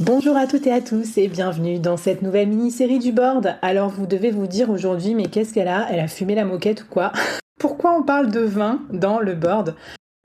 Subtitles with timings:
[0.00, 3.56] Bonjour à toutes et à tous et bienvenue dans cette nouvelle mini-série du board.
[3.60, 5.86] Alors vous devez vous dire aujourd'hui mais qu'est-ce qu'elle a?
[5.90, 7.12] Elle a fumé la moquette ou quoi?
[7.60, 9.74] Pourquoi on parle de vin dans le board?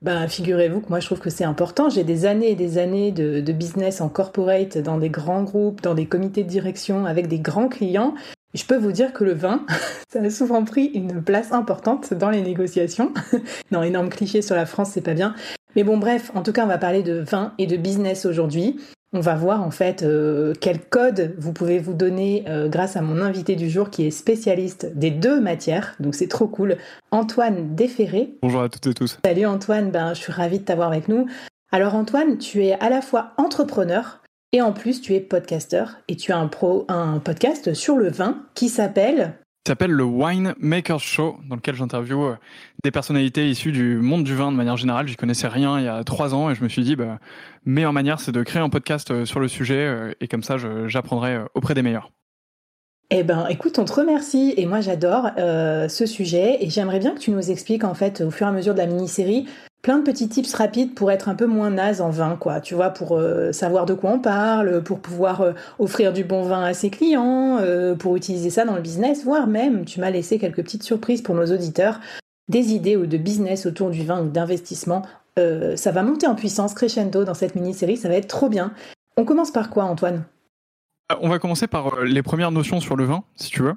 [0.00, 1.90] Ben, figurez-vous que moi je trouve que c'est important.
[1.90, 5.94] J'ai des années et des années de, business en corporate, dans des grands groupes, dans
[5.94, 8.14] des comités de direction, avec des grands clients.
[8.54, 9.66] Je peux vous dire que le vin,
[10.10, 13.12] ça a souvent pris une place importante dans les négociations.
[13.70, 15.34] non, énorme cliché sur la France, c'est pas bien.
[15.74, 18.80] Mais bon, bref, en tout cas, on va parler de vin et de business aujourd'hui.
[19.16, 23.00] On va voir en fait euh, quel code vous pouvez vous donner euh, grâce à
[23.00, 25.94] mon invité du jour qui est spécialiste des deux matières.
[26.00, 26.76] Donc c'est trop cool.
[27.12, 28.34] Antoine Déféré.
[28.42, 29.18] Bonjour à toutes et tous.
[29.24, 31.26] Salut Antoine, ben, je suis ravie de t'avoir avec nous.
[31.72, 34.20] Alors Antoine, tu es à la fois entrepreneur
[34.52, 38.10] et en plus tu es podcasteur et tu as un, pro, un podcast sur le
[38.10, 39.32] vin qui s'appelle
[39.66, 42.36] s'appelle le Wine Makers Show, dans lequel j'interviewe euh,
[42.84, 45.08] des personnalités issues du monde du vin de manière générale.
[45.08, 47.18] J'y connaissais rien il y a trois ans et je me suis dit, bah,
[47.64, 50.56] meilleure manière, c'est de créer un podcast euh, sur le sujet euh, et comme ça,
[50.86, 52.10] j'apprendrai auprès des meilleurs.
[53.10, 57.20] Eh ben, écoute, on te remercie et moi j'adore ce sujet et j'aimerais bien que
[57.20, 59.46] tu nous expliques en fait au fur et à mesure de la mini-série
[59.86, 62.60] plein de petits tips rapides pour être un peu moins naze en vin, quoi.
[62.60, 66.42] Tu vois, pour euh, savoir de quoi on parle, pour pouvoir euh, offrir du bon
[66.42, 70.10] vin à ses clients, euh, pour utiliser ça dans le business, voire même, tu m'as
[70.10, 72.00] laissé quelques petites surprises pour nos auditeurs,
[72.48, 75.02] des idées ou de business autour du vin ou d'investissement.
[75.36, 78.72] ça va monter en puissance crescendo dans cette mini-série, ça va être trop bien.
[79.16, 80.24] On commence par quoi, Antoine?
[81.20, 83.74] On va commencer par les premières notions sur le vin, si tu veux.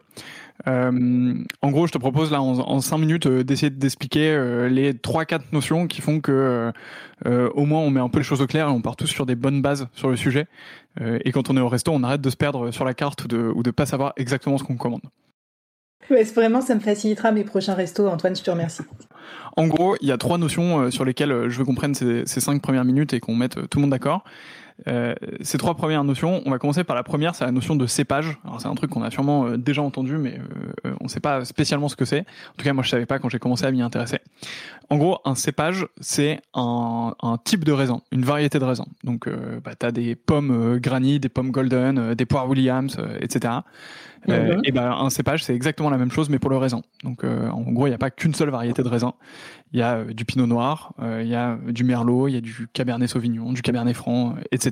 [0.68, 4.94] Euh, en gros, je te propose là en, 5 minutes euh, d'essayer d'expliquer euh, les
[4.94, 6.72] 3-4 notions qui font que
[7.26, 9.26] au moins on met un peu les choses au clair et on part tous sur
[9.26, 10.48] des bonnes bases sur le sujet.
[11.02, 13.28] et quand on est au resto, on arrête de se perdre sur la carte ou
[13.28, 15.02] de, ou de pas savoir exactement ce qu'on commande.
[16.10, 18.08] Ouais, vraiment, ça me facilitera mes prochains restos.
[18.08, 18.82] Antoine, je te remercie.
[19.58, 22.40] En gros, il y a trois notions sur lesquelles je veux qu'on prenne ces, ces
[22.40, 24.24] cinq premières minutes et qu'on mette tout le monde d'accord.
[24.88, 27.86] Euh, ces trois premières notions, on va commencer par la première, c'est la notion de
[27.88, 28.38] cépage.
[28.46, 30.40] Alors c'est un truc qu'on a sûrement euh, déjà entendu, mais
[30.86, 32.22] euh, on ne sait pas spécialement ce que c'est.
[32.22, 34.20] En tout cas, moi je savais pas quand j'ai commencé à m'y intéresser.
[34.90, 38.86] En gros, un cépage, c'est un, un, type de raisin, une variété de raisin.
[39.04, 39.30] Donc,
[39.64, 43.54] bah, tu as des pommes granny, des pommes golden, des poires Williams, etc.
[44.28, 44.62] Mhm.
[44.66, 46.82] et ben un cépage, c'est exactement la même chose, mais pour le raisin.
[47.04, 49.14] Donc, en gros, il n'y a pas qu'une seule variété de raisin.
[49.74, 52.68] Il y a du pinot noir, il y a du merlot, il y a du
[52.74, 54.69] cabernet sauvignon, du cabernet franc, etc.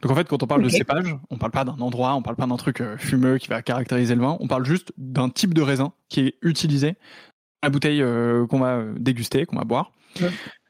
[0.00, 2.36] Donc en fait, quand on parle de cépage, on parle pas d'un endroit, on parle
[2.36, 5.54] pas d'un truc euh, fumeux qui va caractériser le vin, on parle juste d'un type
[5.54, 6.96] de raisin qui est utilisé.
[7.62, 9.92] À la bouteille euh, qu'on va euh, déguster, qu'on va boire.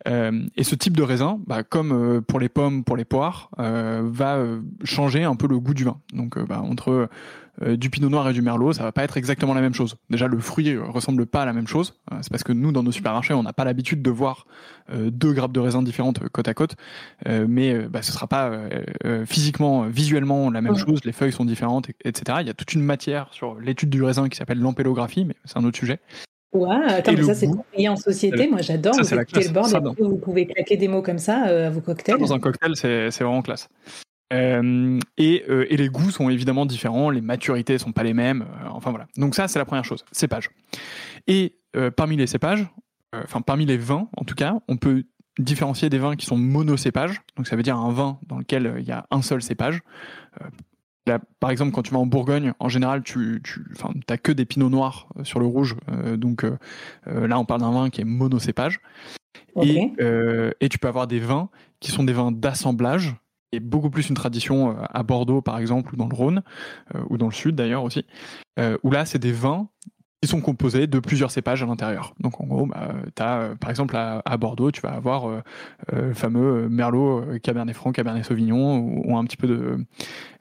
[0.06, 4.44] Et ce type de raisin, bah, comme pour les pommes, pour les poires, va
[4.84, 6.00] changer un peu le goût du vin.
[6.12, 7.08] Donc bah, entre
[7.60, 9.96] euh, du pinot noir et du merlot, ça va pas être exactement la même chose.
[10.08, 12.00] Déjà, le fruit euh, ressemble pas à la même chose.
[12.10, 14.46] Euh, c'est parce que nous, dans nos supermarchés, on n'a pas l'habitude de voir
[14.92, 16.74] deux grappes de raisins différentes côte à côte,
[17.24, 18.50] mais bah, ce sera pas
[19.26, 21.00] physiquement, visuellement la même chose.
[21.04, 22.38] Les feuilles sont différentes, etc.
[22.40, 25.56] Il y a toute une matière sur l'étude du raisin qui s'appelle l'ampélographie, mais c'est
[25.56, 26.00] un autre sujet.
[26.52, 28.46] Ouais, attends, mais ça c'est conseillé en société.
[28.48, 28.94] Moi j'adore.
[28.94, 32.18] Vous, le bord, vous pouvez claquer des mots comme ça à vos cocktails.
[32.18, 33.68] dans un cocktail, c'est vraiment classe.
[34.32, 38.42] Euh, et, euh, et, les goûts sont évidemment différents, les maturités sont pas les mêmes.
[38.42, 39.06] Euh, enfin voilà.
[39.16, 40.50] Donc ça, c'est la première chose, cépage.
[41.26, 41.56] Et
[41.96, 42.66] parmi les cépages,
[43.14, 45.04] enfin parmi les vins en tout cas, on peut
[45.38, 47.22] différencier des vins qui sont monocépages.
[47.36, 49.80] Donc ça veut dire un vin dans lequel il y a un seul cépage.
[51.40, 53.64] Par exemple, quand tu vas en Bourgogne, en général, tu, tu
[54.08, 55.76] as que des pinots noirs sur le rouge.
[56.16, 56.44] donc
[57.06, 58.80] là, on parle d'un vin qui est monocépage.
[59.60, 59.92] Et,
[60.60, 61.48] et tu peux avoir des vins
[61.80, 63.16] qui sont des vins d'assemblage,
[63.50, 66.42] et beaucoup plus une tradition à Bordeaux, par exemple, ou dans le Rhône,
[67.10, 68.06] ou dans le Sud d'ailleurs aussi,
[68.82, 69.68] où là, c'est des vins
[70.22, 72.14] qui sont composés de plusieurs cépages à l'intérieur.
[72.20, 75.42] Donc en gros, bah, tu as euh, par exemple à, Bordeaux, tu vas avoir euh,
[75.92, 79.84] euh, le fameux Merlot, Cabernet Franc, Cabernet Sauvignon ou, un petit peu de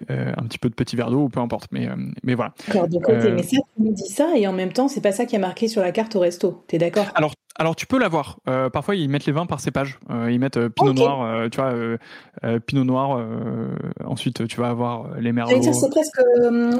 [0.09, 1.67] un petit peu de petit verre d'eau ou peu importe.
[1.71, 1.89] Mais
[2.23, 2.53] mais voilà.
[2.67, 2.87] D'accord.
[2.87, 5.39] mais ça, tu me dis ça et en même temps, c'est pas ça qui est
[5.39, 6.63] marqué sur la carte au resto.
[6.67, 7.07] T'es d'accord?
[7.15, 8.39] Alors alors tu peux l'avoir.
[8.49, 9.99] Euh, parfois ils mettent les vins par cépage.
[10.09, 11.73] Euh, ils mettent euh, Pinot Noir, tu vois,
[12.65, 13.23] Pinot Noir.
[14.03, 15.61] ensuite tu vas avoir les merlots.
[15.61, 16.19] C'est presque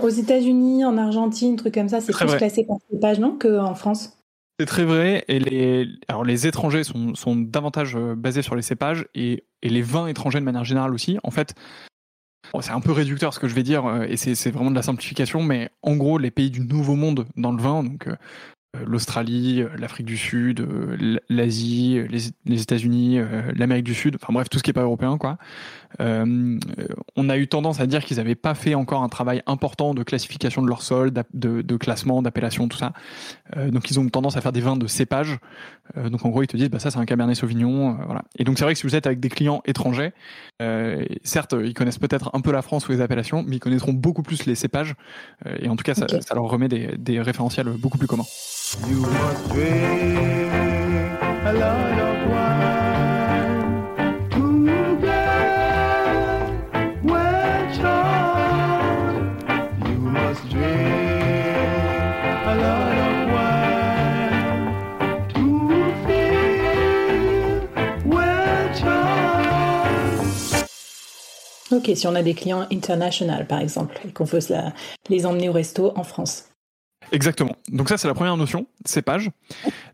[0.01, 2.01] aux États-Unis, en Argentine, truc comme ça.
[2.01, 4.17] C'est plus classé par cépage, non, qu'en France?
[4.59, 5.23] C'est très vrai.
[5.27, 9.83] Et les alors les étrangers sont, sont davantage basés sur les cépages et, et les
[9.83, 11.19] vins étrangers de manière générale aussi.
[11.23, 11.53] En fait,
[12.59, 15.43] c'est un peu réducteur ce que je vais dire, et c'est vraiment de la simplification,
[15.43, 18.07] mais en gros, les pays du Nouveau Monde dans le vin, donc
[18.85, 23.19] l'Australie, euh, l'Afrique du Sud, euh, l'Asie, les, États-Unis,
[23.55, 25.37] l'Amérique du Sud, enfin bref, tout ce qui n'est pas européen, quoi.
[25.99, 30.03] on a eu tendance à dire qu'ils n'avaient pas fait encore un travail important de
[30.03, 32.93] classification de leur sol, de, classement, d'appellation, tout ça.
[33.67, 35.39] donc ils ont tendance à faire des vins de cépage.
[35.95, 38.23] donc en gros, ils te disent, bah ça c'est un Cabernet Sauvignon, voilà.
[38.37, 40.13] Et donc c'est vrai que si vous êtes avec des clients étrangers,
[41.23, 44.23] certes, ils connaissent peut-être un peu la France ou les appellations, mais ils connaîtront beaucoup
[44.23, 44.95] plus les cépages.
[45.59, 48.25] et en tout cas, ça, leur remet des, des référentiels beaucoup plus communs.
[48.79, 49.41] You must.
[71.71, 74.39] Ok, si on a des clients internationaux par exemple et qu'on veut
[75.09, 76.50] les emmener au resto en France.
[77.11, 77.55] Exactement.
[77.69, 79.31] Donc ça, c'est la première notion, cépage.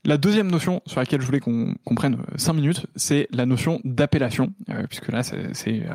[0.03, 4.53] La deuxième notion sur laquelle je voulais qu'on prenne 5 minutes, c'est la notion d'appellation,
[4.69, 5.89] euh, puisque là, c'est, euh,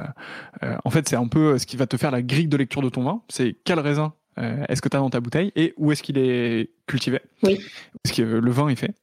[0.63, 2.83] euh, en fait, c'est un peu ce qui va te faire la grille de lecture
[2.83, 3.23] de ton vin.
[3.29, 6.71] C'est quel raisin est-ce que tu as dans ta bouteille et où est-ce qu'il est
[6.87, 7.61] cultivé, oui.
[8.03, 8.95] est-ce que le vin est fait?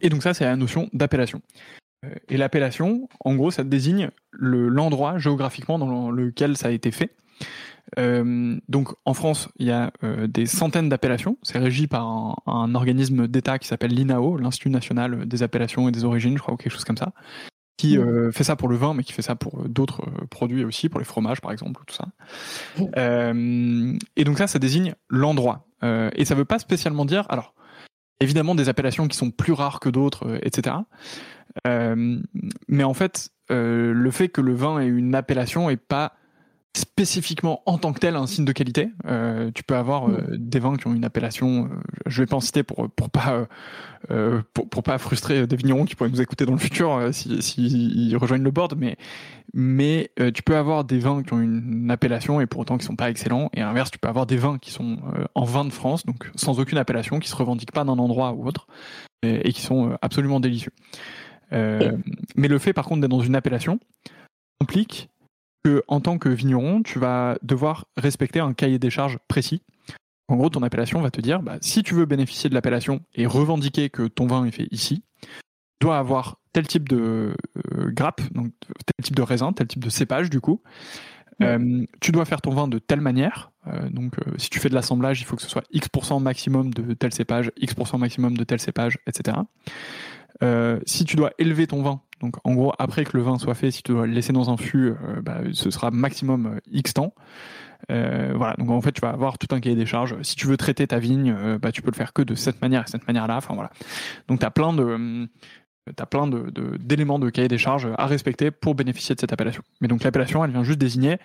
[0.00, 1.40] Et donc ça, c'est la notion d'appellation.
[2.28, 7.14] Et l'appellation, en gros, ça désigne l'endroit géographiquement dans lequel ça a été fait.
[7.98, 11.38] Euh, donc en France, il y a euh, des centaines d'appellations.
[11.42, 16.04] C'est régi par un, organisme d'État qui s'appelle l'INAO, l'Institut national des appellations et des
[16.04, 17.12] origines, je crois, ou quelque chose comme ça,
[17.76, 18.00] qui mmh.
[18.00, 21.00] euh, fait ça pour le vin, mais qui fait ça pour d'autres produits aussi, pour
[21.00, 22.08] les fromages par exemple, tout ça.
[22.78, 23.98] Mmh.
[24.16, 25.66] et donc ça, ça désigne l'endroit.
[25.82, 27.54] et ça veut pas spécialement dire, alors
[28.20, 30.76] évidemment des appellations qui sont plus rares que d'autres, etc.
[31.64, 36.14] mais en fait, le fait que le vin ait une appellation est pas
[36.76, 38.90] spécifiquement en tant que tel un signe de qualité.
[39.06, 40.36] Euh, tu peux avoir euh, mm.
[40.36, 41.68] des vins qui ont une appellation, euh,
[42.06, 43.46] je vais pas en citer pour pour pas
[44.52, 48.44] pour, pas frustrer des vignerons qui pourraient nous écouter dans le futur s'ils si, rejoignent
[48.44, 48.96] le board, mais
[49.52, 52.94] mais tu peux avoir des vins qui ont une, appellation et pour autant qui sont
[52.94, 53.50] pas excellents.
[53.52, 54.98] Et à l'inverse, tu peux avoir des vins qui sont
[55.34, 58.46] en vin de France, donc sans aucune appellation, qui se revendiquent pas d'un endroit ou
[58.46, 58.68] autre
[59.22, 60.72] et, et qui sont absolument délicieux.
[61.50, 63.80] mais le fait par contre d'être dans une appellation
[64.60, 65.10] implique
[65.88, 69.62] en tant que vigneron, tu vas devoir respecter un cahier des charges précis.
[70.28, 73.26] En gros, ton appellation va te dire, bah, si tu veux bénéficier de l'appellation et
[73.26, 78.22] revendiquer que ton vin est fait ici, tu dois avoir tel type de euh, grappe,
[78.32, 80.62] donc tel type de raisin, tel type de cépage du coup.
[81.42, 83.52] Euh, tu dois faire ton vin de telle manière.
[83.66, 86.94] Euh, donc, si tu fais de l'assemblage, il faut que ce soit X% maximum de
[86.94, 89.36] tel cépage, X% maximum de tel cépage, etc.
[90.86, 93.70] si tu dois élever ton vin, donc en gros, après que le vin soit fait,
[93.70, 96.94] si tu dois le laisser dans un fût, euh, bah, ce sera maximum euh, X
[96.94, 97.14] temps.
[97.90, 100.16] Euh, voilà, donc en fait, tu vas avoir tout un cahier des charges.
[100.22, 102.82] Si tu veux traiter ta vigne, bah, tu peux le faire que de cette manière
[102.82, 103.36] et cette manière-là.
[103.36, 103.70] Enfin voilà.
[104.28, 105.28] Donc tu as plein de
[105.98, 109.62] as plein de, d'éléments de, cahier des charges à respecter pour bénéficier de cette appellation.
[109.80, 111.18] Mais donc l'appellation, elle vient juste désigner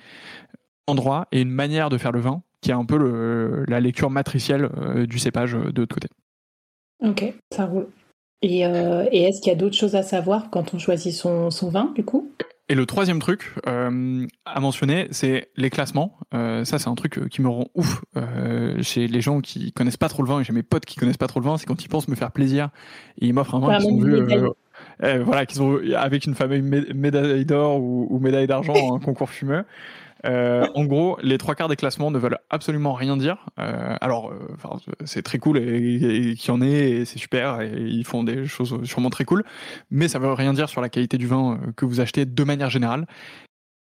[0.87, 4.69] endroit et une manière de faire le vin qui est un peu la lecture matricielle
[5.07, 6.09] du cépage de l'autre côté.
[7.03, 7.87] Ok, ça roule.
[8.43, 11.91] Euh, et, est-ce qu'il y a d'autres choses à savoir quand on choisit son, vin,
[11.95, 12.31] du coup?
[12.69, 16.17] Et le troisième truc euh, à mentionner, c'est les classements.
[16.33, 18.01] Euh, ça, c'est un truc qui me rend ouf
[18.81, 21.17] chez les gens qui connaissent pas trop le vin et chez mes potes qui connaissent
[21.17, 22.69] pas trop le vin, c'est quand ils pensent me faire plaisir
[23.19, 24.25] et ils m'offrent un vin qu'ils ont vu,
[25.23, 29.65] voilà, qu'ils ont avec une fameuse médaille d'or ou, ou médaille d'argent, un concours fumeux.
[30.25, 33.45] Euh, en gros, les trois quarts des classements ne veulent absolument rien dire.
[33.59, 34.47] Euh, alors, euh,
[35.05, 38.83] c'est très cool et, qu'il y en ait, c'est super, et ils font des choses
[38.83, 39.43] sûrement très cool,
[39.89, 42.69] mais ça veut rien dire sur la qualité du vin que vous achetez de manière
[42.69, 43.07] générale.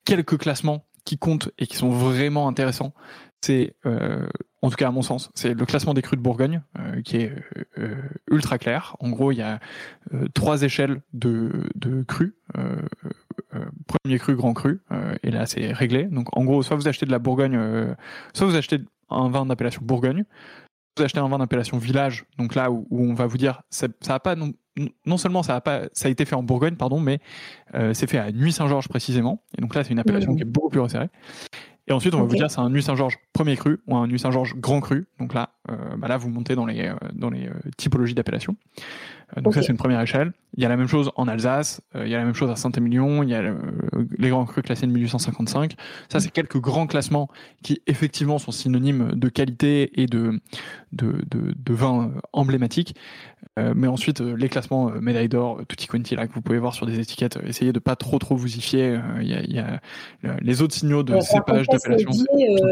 [0.05, 2.93] Quelques classements qui comptent et qui sont vraiment intéressants,
[3.41, 3.75] c'est,
[4.63, 6.63] en tout cas à mon sens, c'est le classement des crus de Bourgogne,
[7.05, 7.33] qui est
[8.29, 8.97] ultra clair.
[8.99, 9.61] En gros, il y a
[10.35, 12.35] trois échelles de, de crus.
[13.87, 14.81] Premier cru, grand cru,
[15.23, 16.05] et là c'est réglé.
[16.05, 17.59] Donc en gros, soit vous achetez de la Bourgogne,
[18.35, 18.79] soit vous achetez
[19.11, 20.25] un vin d'appellation Bourgogne,
[20.97, 24.15] vous achetez un vin d'appellation village, donc là où, on va vous dire ça, ça
[24.15, 24.53] a pas non,
[25.05, 27.21] non seulement ça a pas ça a été fait en Bourgogne pardon, mais
[27.93, 30.37] c'est fait à Nuit Saint-Georges précisément, et donc là c'est une appellation mmh.
[30.37, 31.09] qui est beaucoup plus resserrée.
[31.89, 34.19] Et ensuite, on va vous dire c'est un Nuit Saint-Georges premier cru ou un Nuit
[34.19, 35.07] Saint-Georges grand cru.
[35.21, 38.57] Donc là, euh, bah là, vous montez dans les, euh, dans les euh, typologies d'appellation.
[39.41, 40.33] Donc ça, c'est une première échelle.
[40.57, 42.57] Il y a la même chose en Alsace, il y a la même chose à
[42.57, 43.43] Saint-Émilion, il y a
[44.19, 45.75] les grands crus classés de 1855.
[46.11, 47.29] Ça, c'est quelques grands classements
[47.63, 50.41] qui, effectivement, sont synonymes de qualité et de,
[50.93, 52.95] de, de, de vin emblématique.
[53.59, 57.01] mais ensuite, les classements médaille d'or, tutti quanti, là, que vous pouvez voir sur des
[57.01, 59.03] étiquettes, essayez de pas trop trop vous y fier.
[59.21, 59.81] Il y a, il y a
[60.41, 62.13] les autres signaux de cépage, d'appellation.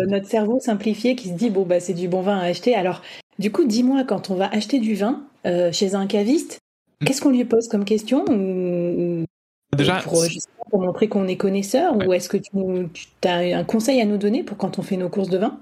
[0.08, 2.74] notre cerveau simplifié qui se dit, bon, bah, c'est du bon vin à acheter.
[2.74, 3.02] Alors,
[3.38, 6.60] du coup, dis-moi, quand on va acheter du vin euh, chez un caviste,
[7.00, 7.06] hmm.
[7.06, 9.24] qu'est-ce qu'on lui pose comme question ou,
[9.76, 10.02] Déjà,
[10.70, 12.50] pour, montrer qu'on est connaisseur, ou est-ce que tu,
[13.24, 15.58] as un conseil à nous donner pour quand on fait nos courses de vin?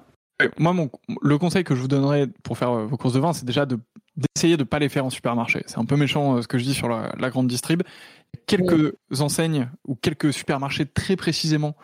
[0.59, 0.91] Moi, mon,
[1.23, 3.67] le conseil que je vous donnerais pour faire euh, vos courses de vin, c'est déjà
[3.67, 5.63] d'essayer de ne pas les faire en supermarché.
[5.67, 7.83] C'est un peu méchant euh, ce que je dis sur la, grande distrib.
[8.47, 11.77] Quelques enseignes ou quelques supermarchés très précisément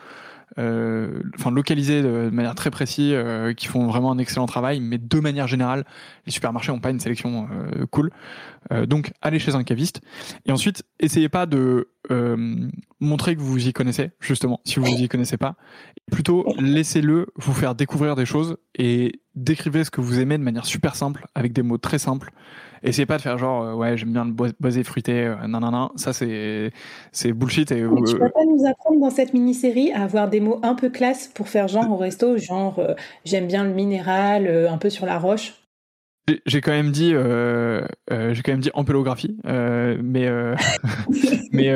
[0.59, 4.99] euh, enfin localisés de manière très précise, euh, qui font vraiment un excellent travail, mais
[4.99, 5.85] de manière générale,
[6.27, 8.11] les supermarchés n'ont pas une sélection euh, cool.
[8.87, 10.01] donc allez chez un caviste
[10.47, 11.89] et ensuite essayez pas de
[13.01, 15.57] montrer que vous vous y connaissez, justement, si vous vous y connaissez pas.
[16.11, 20.65] Plutôt laissez-le vous faire découvrir des choses et décrivez ce que vous aimez de manière
[20.65, 22.33] super simple, avec des mots très simples.
[22.83, 25.91] Essayez pas de faire genre euh, ouais j'aime bien le boisé fruité, euh, nanana.
[25.97, 26.73] Ça c'est
[27.13, 27.71] c'est bullshit.
[27.73, 30.89] Et, tu peux pas nous apprendre dans cette mini-série à avoir des mots un peu
[30.89, 32.95] classe pour faire genre au resto, genre euh,
[33.25, 35.55] j'aime bien le minéral, un peu sur la roche?
[36.47, 40.29] J'ai quand même dit, j'ai quand même dit ampélographie, mais
[41.53, 41.73] mais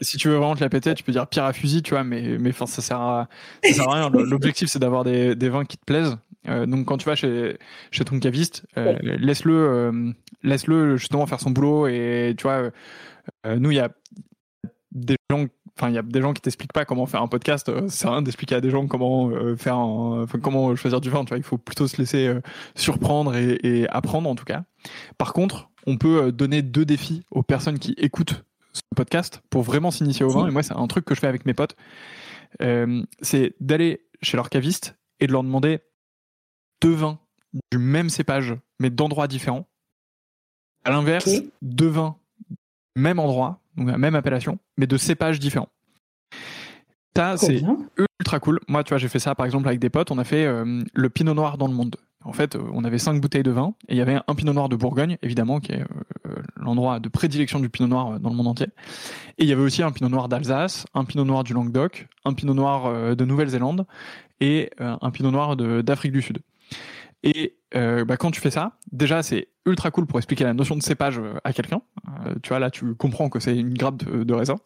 [0.00, 2.04] si tu veux vraiment te la péter, tu peux dire pierre à fusil, tu vois,
[2.04, 3.28] mais mais enfin ça sert à
[3.62, 4.10] ça sert à rien.
[4.10, 6.16] L'objectif c'est d'avoir des, des vins qui te plaisent
[6.48, 7.58] euh, donc quand tu vas chez,
[7.90, 12.70] chez ton caviste, euh, laisse-le euh, laisse-le justement faire son boulot et tu vois,
[13.46, 13.90] nous il y a
[14.92, 17.70] des gens enfin il y a des gens qui t'expliquent pas comment faire un podcast
[17.88, 19.78] c'est rien d'expliquer à des gens comment faire
[20.42, 21.38] comment choisir du vin tu vois.
[21.38, 22.32] Il faut plutôt se laisser
[22.74, 24.64] surprendre et, et, apprendre en tout cas.
[25.18, 29.90] Par contre on peut donner deux défis aux personnes qui écoutent ce podcast pour vraiment
[29.90, 30.46] s'initier au vin.
[30.46, 31.76] Et moi c'est un truc que je fais avec mes potes.
[32.60, 35.80] C'est d'aller chez leur caviste et de leur demander
[36.80, 37.18] deux vins
[37.70, 39.66] du même cépage, mais d'endroits différents.
[40.84, 41.30] À l'inverse,
[41.62, 42.16] deux vins
[42.50, 42.56] du
[42.96, 45.68] même endroit, donc la même appellation, mais de cépages différents.
[47.16, 47.62] Ça, c'est
[48.18, 48.58] ultra cool.
[48.68, 50.10] Moi, tu vois, j'ai fait ça par exemple avec des potes.
[50.10, 51.96] On a fait euh, le pinot noir dans le monde.
[52.24, 54.52] En fait, euh, on avait cinq bouteilles de vin et il y avait un pinot
[54.52, 58.36] noir de Bourgogne, évidemment, qui est euh, l'endroit de prédilection du pinot noir dans le
[58.36, 58.66] monde entier.
[59.38, 62.32] Et il y avait aussi un pinot noir d'Alsace, un pinot noir du Languedoc, un
[62.32, 63.86] pinot noir de Nouvelle-Zélande
[64.40, 66.38] et un pinot noir d'Afrique du Sud.
[67.24, 70.76] Et euh, bah, quand tu fais ça, déjà c'est ultra cool pour expliquer la notion
[70.76, 71.80] de cépage euh, à quelqu'un.
[72.26, 74.56] Euh, tu vois là, tu comprends que c'est une grappe de, raisin.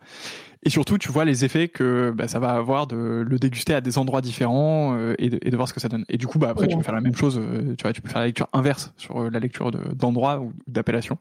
[0.64, 3.80] Et surtout, tu vois les effets que bah, ça va avoir de le déguster à
[3.80, 6.04] des endroits différents et, de, voir ce que ça donne.
[6.08, 7.40] Et du coup, bah, après, tu peux faire la même chose.
[7.78, 11.16] tu vois, tu peux faire la lecture inverse sur la lecture d'endroits ou d'appellation.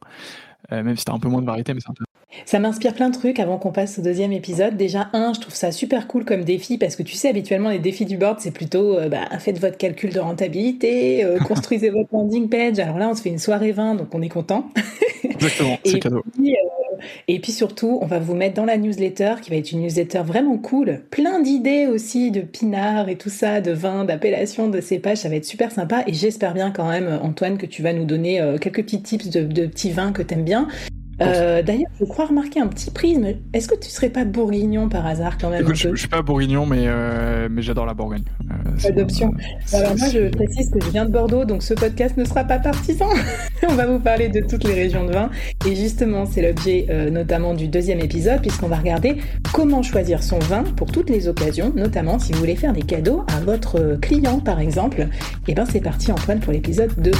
[0.72, 2.07] même si tu as un peu moins de variété, mais c'est.
[2.46, 4.77] Ça m'inspire plein de trucs avant qu'on passe au deuxième épisode.
[4.77, 7.79] Déjà, un, je trouve ça super cool comme défi parce que tu sais, habituellement, les
[7.79, 12.10] défis du board, c'est plutôt euh, bah, faites votre calcul de rentabilité, euh, construisez votre
[12.13, 12.79] landing page.
[12.79, 14.70] Alors là, on se fait une soirée 20, donc on est content.
[15.24, 16.24] Exactement, c'est cadeau.
[16.34, 19.72] Puis, euh, et puis surtout, on va vous mettre dans la newsletter qui va être
[19.72, 21.01] une newsletter vraiment cool.
[21.12, 25.17] Plein d'idées aussi de pinard et tout ça, de vin, d'appellation, de cépage.
[25.17, 28.06] Ça va être super sympa et j'espère bien quand même, Antoine, que tu vas nous
[28.06, 30.67] donner quelques petits tips de, de petits vins que t'aimes bien.
[31.22, 33.26] Euh, d'ailleurs, je crois remarquer un petit prisme.
[33.54, 36.84] Est-ce que tu serais pas bourguignon par hasard quand même je, suis pas bourguignon, mais,
[36.86, 38.24] euh, mais j'adore la Bourgogne.
[38.52, 39.34] Euh, Adoption.
[39.74, 42.60] Alors moi, je précise que je viens de Bordeaux, donc ce podcast ne sera pas
[42.60, 43.10] partisan.
[43.68, 45.32] On va vous parler de toutes les régions de vin.
[45.66, 49.18] Et justement, c'est l'objet notamment du deuxième épisode, puisqu'on va regarder
[49.54, 53.24] comment choisir son vin pour toutes les occasions, notamment si vous voulez faire des cadeaux
[53.28, 55.02] à votre client, par exemple.
[55.02, 57.12] Et eh ben c'est parti, Antoine, pour l'épisode 2.